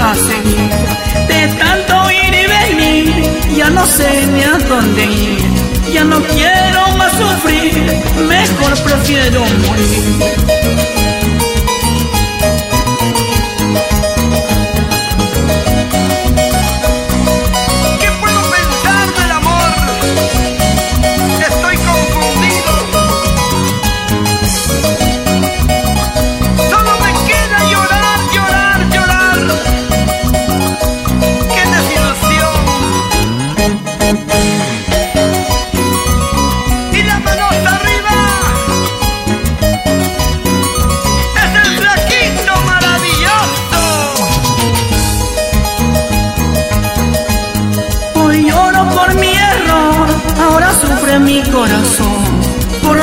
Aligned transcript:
a 0.00 0.14
seguir. 0.14 0.70
De 1.28 1.48
tanto 1.58 2.10
ir 2.10 2.34
y 2.34 2.46
venir, 2.46 3.56
ya 3.56 3.70
no 3.70 3.84
sé 3.86 4.26
ni 4.26 4.42
a 4.42 4.58
dónde 4.68 5.04
ir. 5.04 5.38
Ya 5.92 6.04
no 6.04 6.20
quiero 6.22 6.96
más 6.98 7.12
sufrir, 7.12 7.74
mejor 8.28 8.74
prefiero 8.82 9.40
morir. 9.40 11.05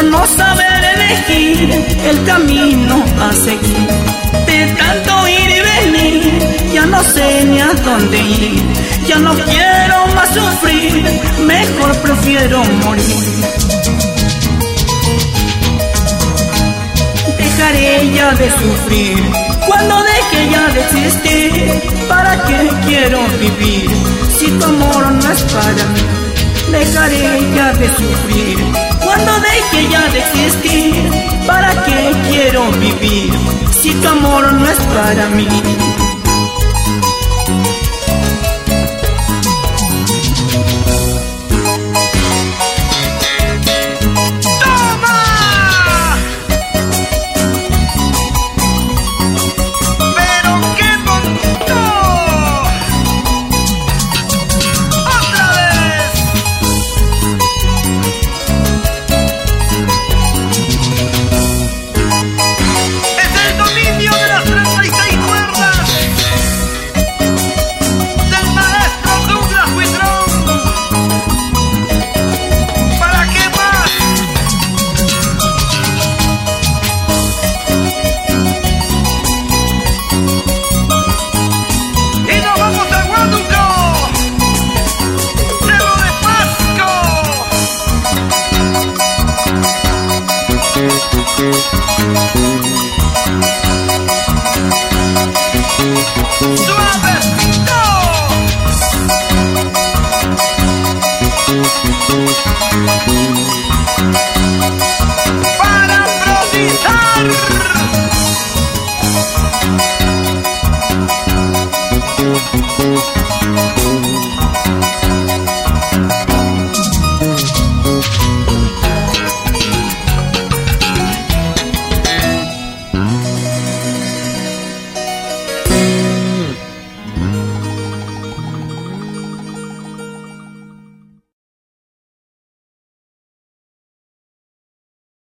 No 0.09 0.25
saber 0.25 0.83
elegir 0.95 1.69
el 2.05 2.23
camino 2.25 3.03
a 3.21 3.33
seguir. 3.33 3.87
De 4.45 4.65
tanto 4.77 5.27
ir 5.27 5.49
y 5.49 5.61
venir, 5.73 6.71
ya 6.73 6.85
no 6.85 7.03
sé 7.03 7.45
ni 7.45 7.59
a 7.59 7.73
dónde 7.85 8.17
ir. 8.17 8.61
Ya 9.07 9.17
no 9.19 9.33
quiero 9.33 10.07
más 10.15 10.29
sufrir, 10.33 11.03
mejor 11.45 11.95
prefiero 11.97 12.63
morir. 12.85 13.15
Dejaré 17.37 18.11
ya 18.13 18.31
de 18.31 18.49
sufrir 18.51 19.23
cuando 19.67 19.95
deje 20.03 20.49
ya 20.51 20.67
de 20.73 20.81
existir. 20.81 21.81
¿Para 22.07 22.43
qué 22.45 22.69
quiero 22.85 23.19
vivir 23.39 23.89
si 24.37 24.47
tu 24.47 24.65
amor 24.65 25.11
no 25.11 25.31
es 25.31 25.41
para 25.43 25.85
mí? 25.93 26.23
dejaré 26.73 27.55
ya 27.55 27.71
de 27.73 27.87
sufrir. 27.87 28.92
Cuando 29.15 29.31
deje 29.41 29.87
ya 29.91 30.07
de 30.07 30.17
existir, 30.17 30.95
¿para 31.45 31.69
qué 31.83 32.15
quiero 32.27 32.71
vivir 32.71 33.31
si 33.69 33.93
tu 33.93 34.07
amor 34.07 34.51
no 34.53 34.67
es 34.67 34.79
para 34.85 35.29
mí? 35.29 35.47